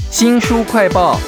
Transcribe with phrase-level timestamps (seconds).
[0.00, 1.18] 新书快报，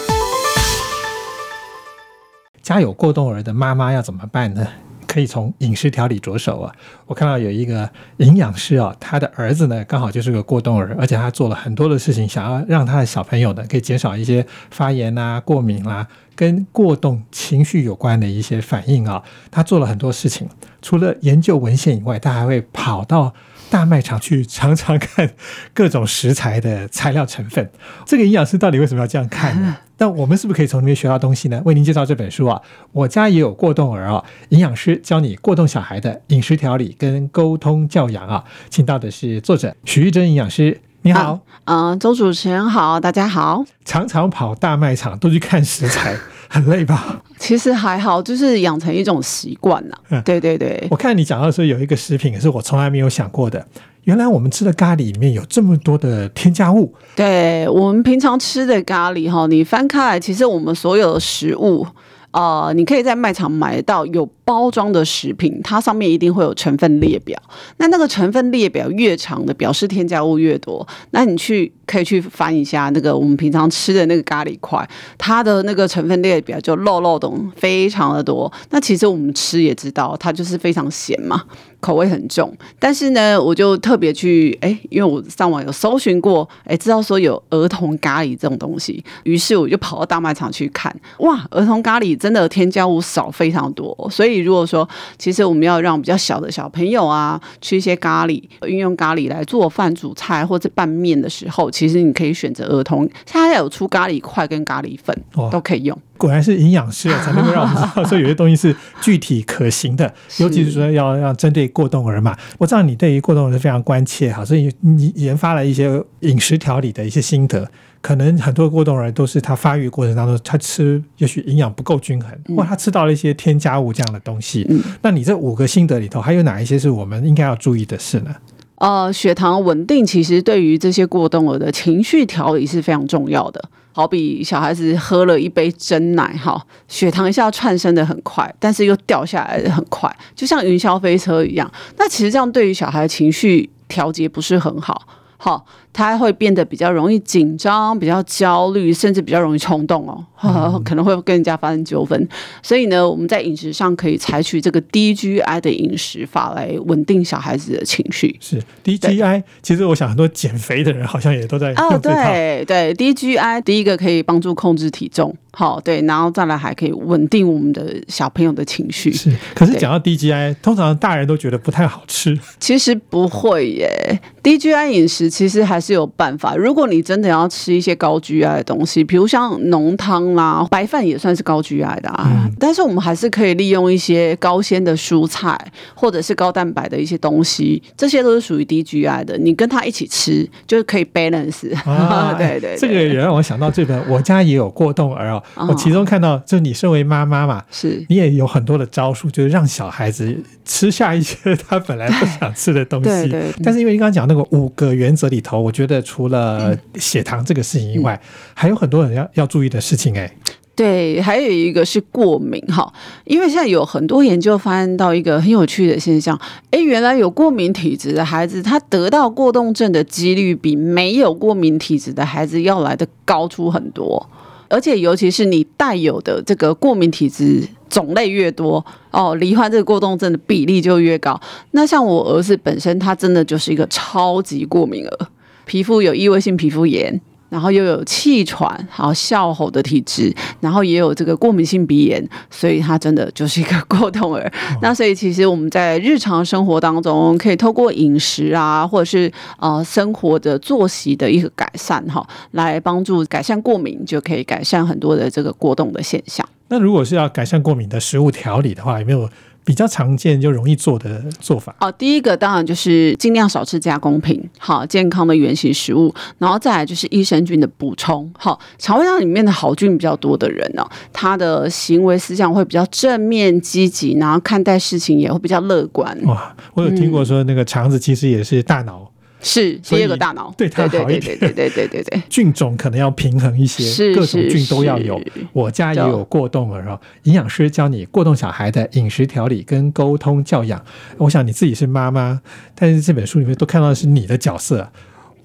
[2.62, 4.66] 家有过动儿的妈妈要怎么办呢？
[5.08, 6.74] 可以从饮食调理着手啊。
[7.06, 7.88] 我看到有一个
[8.18, 16.06] 营养师啊，他的儿子呢刚好就是个过动儿，而且他做了很多的事情，想要让他的小朋友呢可以减少一些发炎啊、过敏啦、
[16.36, 19.22] 跟过动情绪有关的一些反应啊。
[19.50, 20.48] 他做了很多事情，
[20.82, 23.34] 除了研究文献以外，他还会跑到
[23.70, 25.30] 大卖场去常常看
[25.72, 27.70] 各种食材的材料成分。
[28.06, 29.76] 这个营养师到底为什么要这样看呢？
[29.98, 31.62] 那我们是不是可以从里面学到东西呢？
[31.64, 32.60] 为您介绍这本书啊，
[32.92, 41.38] 我家也有过动儿啊，营养师教你过动小孩的饮食调理跟沟通教养啊，请到的是作者徐玉珍营养师，你好。
[41.66, 43.62] 嗯、周主持人好，大家好。
[43.84, 46.16] 常常跑大卖场都去看食材，
[46.48, 47.22] 很累吧？
[47.36, 49.98] 其实还好，就是养成一种习惯啦。
[50.08, 53.66] 嗯对对对，我看你讲到说有一个食品也是我从来没有想过的，
[54.04, 56.94] 原来我们吃的咖喱里面有这么多的添加物。
[57.14, 61.86] 对我们平常吃的咖喱哈，你翻开来，其实我们所有的食物。
[62.34, 67.40] 呃，你可以在卖场买到有包装的食品，它上面一定会有成分列表。
[67.76, 70.84] 那那个成分列表越长的，表示添加物越多。
[71.12, 74.86] 那你去可以去翻一下那个我们平常吃的那个咖喱块，
[75.16, 78.52] 它的那个成分列表就漏漏洞非常的多。
[78.70, 81.40] 那其实我们吃也知道，它就是非常咸嘛，
[81.78, 82.52] 口味很重。
[82.80, 93.94] 但是呢，我就特别去哎，因为我上网有搜寻过，哎，知道说有儿童咖喱这种东西，于是我就跑到大卖场去看，哇，儿童咖喱真的添加物少非常多。
[94.10, 105.14] 所以如果说其实我们要让比较小的小朋友啊吃一些咖喱，运用咖喱来做饭、煮菜或者拌面的时候，其实你可以选择儿童，它有出咖喱块跟咖喱粉
[105.52, 105.94] 都可以用。
[106.16, 112.34] 果然是营养师啊，才能够让我们知道说有些东西是具体可行的，尤 其是说要要针对过动儿嘛。
[112.56, 117.68] 我知道你对于过动儿是非常关切哈，所以你研发了一些饮食调理的一些心得。
[118.04, 124.66] 可能很多过动儿都是他发育过程当中，他吃也许营养不够均衡，或他吃到了一些添加物这样的东西。
[124.68, 128.36] 嗯那你这五个心得里头，还有哪一些是我们应该要注意的事呢？
[128.76, 133.70] 呃，血糖稳定其实对于这些过动儿的情绪调理是非常重要的。
[133.92, 141.72] 好比小孩子喝了一杯真奶，哈，血糖一下窜升的很快，但是又掉下来的很快，就像云霄飞车一样。
[141.96, 145.06] 那其实这样对于小孩的情绪调节不是很好，
[145.38, 145.64] 好，
[145.94, 152.28] 他会变得比较容易紧张，比较焦虑，甚至比较容易冲动哦， 可能会跟人家发生纠纷。
[152.62, 158.36] 所以呢，我们在饮食上可以采取这个低 GI 的饮食法来稳定小孩子的情绪。
[158.40, 161.96] 是 DGI，其实我想很多减肥的人好像也都在哦。
[161.96, 169.12] 对对，DGI 第一个可以帮助控制体重，好对，然后再来还可以稳定我们的小朋友的情绪。
[169.12, 172.36] 是，可是讲到 DGI，通常大人都觉得不太好吃。
[172.58, 176.56] 其实不会耶，DGI 饮食其实还是有办法。
[176.56, 182.24] 如果你真的要吃一些高 GI 的东西，比如像浓汤啦、白饭也算是高 GI 的啊。
[182.26, 185.58] 嗯但是我们还是可以利用一些高纤的蔬菜，
[185.94, 189.36] 或者是高蛋白的一些东西，这些都是属于低 GI 的。
[189.36, 191.74] 你跟它一起吃，就是可以 balance。
[191.84, 195.42] 啊， 对对对，这个也让我想到这本《我家也有过动儿》哦。
[195.56, 200.34] 哦我其中看到，就你身为妈妈嘛，是你也有很多的招数，就是让小孩子
[200.64, 203.08] 吃下一些他本来不想吃的东西。
[203.08, 208.18] 对对但是因为你刚刚讲那个五个原则里头，我觉得除了血糖这个事情以外，
[208.54, 210.16] 还有很多人要要注意的事情。
[210.16, 210.32] 哎，
[210.76, 212.92] 对，还有一个是过敏哈，
[213.24, 216.40] 因为现在有很多研究发现到一个很有趣的现象，
[216.70, 224.28] 哎，原来有过敏体质的孩子，他得到过动症的几率比没有过敏体质的孩子要来的高出很多，
[224.68, 231.40] 而且尤其是你带有的这个过敏体质种类越多，哦，罹患这个过动症的比例就越高。
[231.70, 235.28] 那像我儿子本身，他真的就是一个超级过敏儿，
[235.64, 237.20] 皮肤有异位性皮肤炎。
[237.50, 244.52] 然后又有气喘，还有笑吼的体质，然后也有这个过敏性鼻炎，所以他真的就是一个过动儿。
[244.82, 249.30] 那所以其实我们在日常生活当中，可以透过饮食啊，或者是
[249.60, 256.44] 呃生活的作息的一个改善哈，来帮助改善过敏，就可以改善很多的这个过动的现象。
[256.66, 259.28] 那如果是要改善过敏的食物调理的话，有没有
[259.64, 261.74] 比较常见就容易做的做法？
[261.80, 268.30] 哦，第一个当然就是尽量少吃加工品，好健康的原型食物，然后再来就是益生菌的补充。
[268.38, 276.16] 好，肠胃道里面的好菌比较多的人呢、他的行为思想会比较正面积极，然后看待事情也会比较乐观。
[276.24, 279.10] 哇，我有听过说那个肠子其实也是大脑
[279.44, 282.22] 是第二个大脑，对它对好一点对对对对对对对。
[282.28, 285.20] 菌种可能要平衡一些，是各种菌都要有。
[285.52, 290.82] 我家也有过动儿哦，营养师教你过动小孩的饮食调理跟沟通教养。
[291.18, 292.40] 我想你自己是妈妈，
[292.74, 294.90] 但是这本书里面都看到的是你的角色。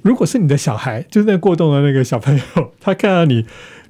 [0.02, 3.46] 如果是你的小孩，就是那个过动的那个小朋友， 他看到你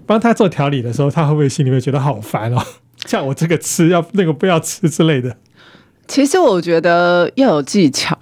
[0.07, 2.59] 帮他做调理的时候，他会不会心里面觉得好烦哦？
[3.06, 5.38] 像我这个吃，要那个不要吃之类的。
[6.07, 8.17] 其实我觉得要有技巧，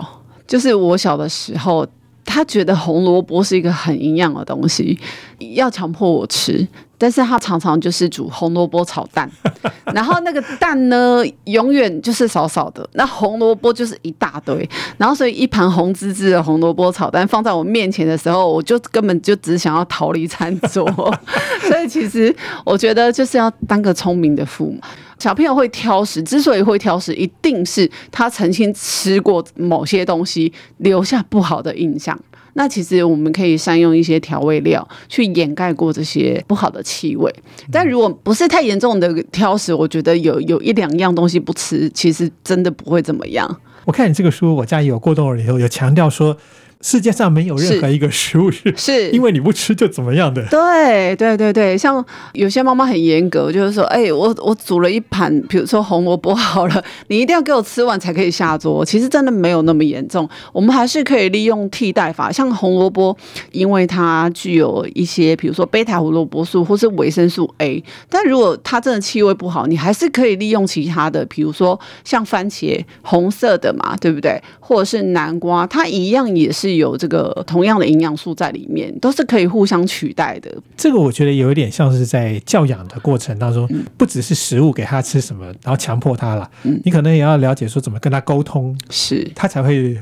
[0.48, 1.86] 就是我小的时候。
[2.30, 5.00] 他觉得红萝卜是一个很营养的东西，
[5.56, 6.68] 要强迫我吃，
[6.98, 9.30] 但是他常常就是煮红萝卜炒蛋，
[9.94, 14.68] 然后那个蛋呢，永远就是少少的，那红萝卜就是一大堆，
[14.98, 20.86] 然后所以一盘红滋滋的红萝卜炒蛋放在我面前的时候，我就根本就只想要逃离餐桌，
[21.68, 22.36] 所以其实
[22.66, 24.80] 我觉得就是要当个聪明的父母。
[25.20, 32.18] 小朋友会挑食，之所以会挑食，一定是他曾经吃过某些东西，留下不好的印象。
[32.58, 37.34] 那其实我们可以善用一些调味料去掩盖过这些不好的气味。
[37.72, 43.62] 但如果不是太严重的挑食，我觉得有有一两样东西不吃，其实真的不会怎么样。
[43.86, 46.36] 我看你这个书，我家有过动儿以后有强调说。
[46.82, 50.46] 世界上没有任何一个食物是是因为你不吃就怎么样的。
[50.46, 58.86] 对对对对，像有些妈妈很严格，就是说，哎，我我煮了一盘，比如说红萝卜好了，你一定要给我吃完才可以下桌。
[58.86, 63.18] 其实真的没有那么严重，我们还是可以利用替代法，像红萝卜，
[63.52, 67.84] 因为它具有一些，比如说贝塔胡萝卜素或是维生素 A。
[68.08, 74.40] 但如果它真的气味不好，你还是可以利用其他的，比如说像番茄，红色的嘛，对不对？
[74.60, 76.67] 或者是南瓜，它一样也是。
[76.68, 80.54] 是有这个同样的营养素在里面，都是可以互相取代的。
[80.76, 83.68] 这个我觉得有一点像是在教养的过程当中，
[83.98, 86.50] 不只是食物给他吃什么，然后强迫他了，
[86.84, 89.98] 你可能也要了解说怎么跟他沟通，是他才会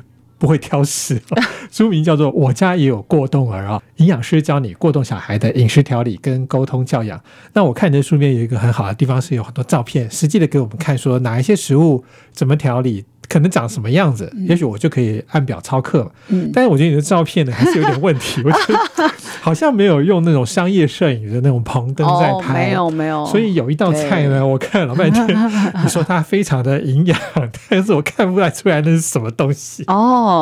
[0.45, 1.19] 不会挑食。
[1.71, 7.19] 书名叫做《我家也有过动儿》啊，营养师教你过动小孩的饮食调理跟沟通教养。
[7.53, 13.05] 那我看你的书面有一个很好的地方，是有很多照片，实际的给我们看说哪一些食物怎么调理。
[13.27, 16.11] 可能长什么样子，也许我就可以按表操课。
[16.27, 19.11] 嗯，但是我觉得你的照片呢还是有点问题，我觉得
[19.41, 23.25] 好像没有用那种商业摄影的那种棚灯在拍，没有没有。
[23.25, 25.27] 所以有一道菜呢，我看了老半天，
[25.83, 27.19] 你说它非常的营养，
[27.67, 29.83] 但是我看不出来那是什么东西。
[29.87, 30.34] 哦，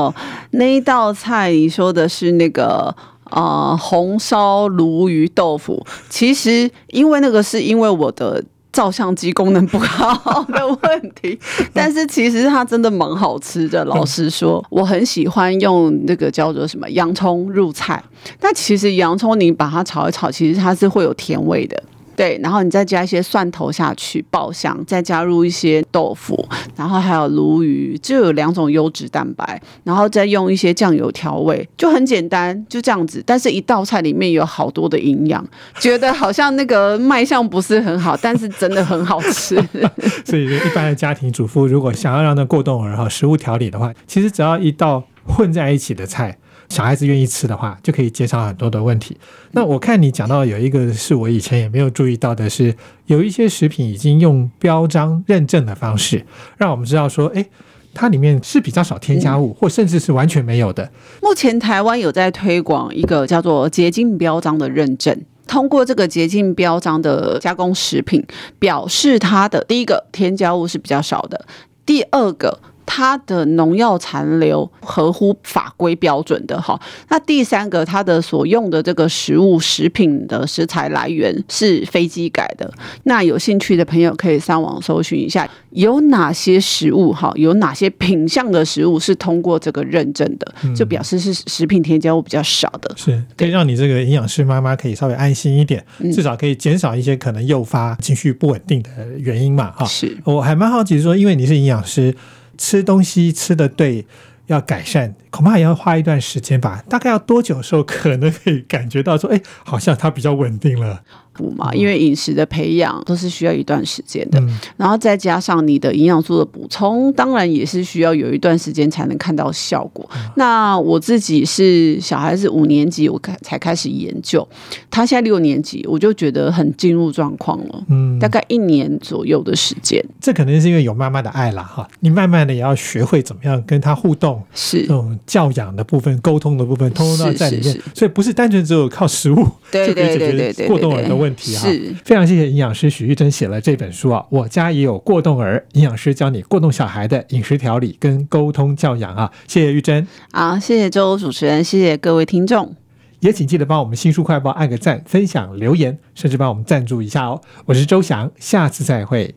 [0.52, 2.96] 那一道菜你说的是那个
[3.32, 8.44] 呃红烧鲈鱼豆腐，其实因为那个是因为我的。
[8.74, 11.38] 照相机功能不好的问题，
[11.72, 13.86] 但是其实它真的蛮好吃的。
[13.86, 18.04] 老实说，我很喜欢用那个叫做什么洋葱入菜，
[18.40, 21.84] 但其实洋葱你把它炒一炒，其实它是会有甜味的。
[22.16, 33.24] 对，然后你再加一些蒜头下去爆香，再加入一些豆腐，然后还有鲈鱼，就有两种优质蛋白，然后再用一些酱油调味，就很简单，就这样子。
[33.26, 35.44] 但是一道菜里面有好多的营养，
[35.80, 39.56] 觉得好像那个卖相不是很好，但是真的很好吃。
[40.26, 46.38] 所以，一般的家庭主妇如果想要让那过冬儿哈食物调理的话，其实只要一道混在一起的菜。
[46.74, 49.16] 小孩子愿意吃的话，就可以减少很多的问题。
[49.52, 52.76] 那我看你讲到有一个是我以前也没有注意到的，是
[53.06, 56.26] 有一些食品已经用标章认证的方式，
[56.58, 57.46] 让我们知道说，哎，
[57.94, 60.92] 它里面是比较少添加物，或甚至是完全没有的。
[61.22, 65.16] 目前台湾有在推广一个叫做洁净标章的认证，
[65.46, 68.26] 通过这个洁净标章的加工食品，
[68.58, 71.46] 表示它的第一个添加物是比较少的，
[71.86, 72.60] 第二个。
[72.96, 76.80] 它的农药残留合乎法规标准的哈，
[77.10, 82.72] 那第三个，它的所用的这个食物食品的食材来源是飞机改的。
[83.06, 95.84] 那有兴趣的朋友可以上网搜寻一下，有哪些食物哈，有哪些品相的食物是通过这个认证的，就表示是食品添加物比较少的，是可以让你这个营养师妈妈可以稍微安心一点，
[96.14, 99.84] 至少可以减少一些可能诱发情绪不稳定的原因嘛哈。
[99.86, 102.14] 是，我还蛮好奇说，因为你是营养师。
[102.58, 104.06] 吃东西吃的对，
[104.48, 106.84] 要改善，恐怕也要花一段时间吧。
[106.90, 111.02] 大概要多久的时候可能可以感觉到说，哎，好像它比较稳定了。
[111.36, 114.40] 补嘛，因为饮食的培养都是需要一段时间的，
[114.78, 120.08] 然后再加上你的营养素的补充，当然也是需要有一段时间才能看到效果。
[120.36, 124.48] 那我自己是小孩子五年级，我开才开始研究，
[124.92, 127.84] 他现在六年级，我就觉得很进入状况了。
[127.90, 130.00] 嗯，大概一年左右的时间。
[130.22, 134.82] 这可能是因为有妈妈的爱啦，哈，你慢慢的也要学会怎么样跟他互动，是。
[134.82, 137.82] 这种教养的部分、沟通的部分，通通都在里面。
[137.96, 141.14] 所以不是单纯只有靠食物就可以解决过动儿的。
[141.14, 141.70] 问题哈，
[142.04, 152.76] 非常谢谢营养师许玉珍写了这本书啊，我家也有过动儿，营养师教你过动小孩的饮食调理跟沟通教养啊，谢谢玉珍，好，谢谢周主持人，谢谢各位听众，
[153.20, 159.34] 也请记得帮我们新书快报按个赞、分享、留言，甚至帮我们赞助一下哦，我是周翔，下次再会。